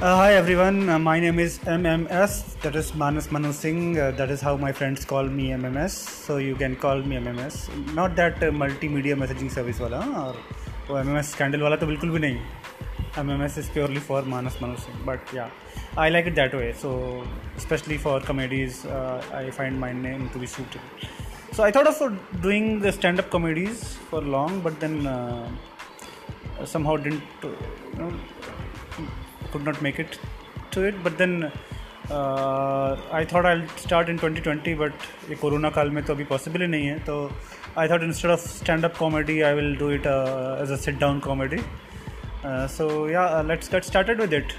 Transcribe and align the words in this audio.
Uh, 0.00 0.14
hi 0.16 0.34
everyone, 0.34 0.90
uh, 0.90 0.98
my 0.98 1.18
name 1.18 1.38
is 1.38 1.58
MMS, 1.60 2.60
that 2.60 2.76
is 2.76 2.94
Manas 2.94 3.32
Manu 3.32 3.50
Singh, 3.50 3.98
uh, 3.98 4.10
that 4.10 4.30
is 4.30 4.42
how 4.42 4.54
my 4.54 4.70
friends 4.70 5.06
call 5.06 5.24
me 5.24 5.48
MMS, 5.48 5.92
so 5.92 6.36
you 6.36 6.54
can 6.54 6.76
call 6.76 6.98
me 7.00 7.16
MMS. 7.16 7.54
Not 7.94 8.14
that 8.16 8.42
uh, 8.42 8.50
multimedia 8.50 9.16
messaging 9.22 9.50
service 9.50 9.80
वाला 9.80 10.00
और 10.22 10.36
वो 10.88 11.02
MMS 11.02 11.32
scandal 11.34 11.62
वाला 11.62 11.76
तो 11.76 11.86
बिल्कुल 11.86 12.10
भी 12.10 12.18
नहीं 12.26 12.38
MMS 13.24 13.56
is 13.62 13.70
purely 13.76 14.02
for 14.08 14.20
Manas 14.34 14.60
Manu 14.60 14.76
Singh, 14.76 15.00
but 15.06 15.32
yeah, 15.32 15.48
I 15.96 16.10
like 16.10 16.26
it 16.26 16.34
that 16.34 16.54
way. 16.54 16.72
So 16.72 17.24
especially 17.56 17.96
for 17.96 18.20
comedies, 18.20 18.84
uh, 18.84 19.22
I 19.32 19.50
find 19.50 19.80
my 19.80 19.92
name 19.92 20.28
to 20.34 20.38
be 20.38 20.46
suitable. 20.46 21.06
So 21.52 21.64
I 21.64 21.70
thought 21.70 21.86
of 21.86 22.02
uh, 22.02 22.10
doing 22.42 22.80
the 22.80 22.92
stand-up 22.92 23.30
comedies 23.30 23.94
for 24.10 24.20
long, 24.20 24.60
but 24.60 24.78
then 24.78 25.06
uh, 25.06 25.48
somehow 26.64 26.96
didn't, 26.96 27.22
uh, 27.42 27.48
you 27.94 27.98
know, 27.98 28.12
could 29.53 29.69
not 29.69 29.81
make 29.87 29.99
it 30.05 30.19
to 30.73 30.87
it. 30.89 31.03
But 31.05 31.21
then 31.23 31.37
I 32.11 33.25
thought 33.33 33.45
I 33.45 33.61
start 33.79 34.09
in 34.09 34.17
in 34.17 34.23
2020 34.23 34.73
but 34.79 34.93
ये 35.29 35.35
corona 35.41 35.69
काल 35.75 35.89
में 35.89 36.03
तो 36.05 36.13
अभी 36.13 36.23
possible 36.31 36.61
ही 36.61 36.67
नहीं 36.67 36.87
है। 36.87 36.97
तो 37.05 37.15
I 37.77 37.87
thought 37.89 38.03
instead 38.03 38.31
of 38.31 38.47
stand 38.47 38.85
up 38.85 38.97
comedy 38.97 39.41
I 39.41 39.53
will 39.55 39.75
do 39.77 39.89
it 39.91 40.07
as 40.63 40.71
a 40.71 40.75
sit 40.83 40.99
down 40.99 41.19
comedy 41.27 41.59
so 42.75 43.09
yeah 43.09 43.41
let's 43.47 43.71
get 43.71 43.83
started 43.83 44.21
with 44.21 44.33
it 44.33 44.53